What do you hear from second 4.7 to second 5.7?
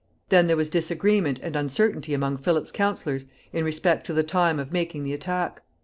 making the attack.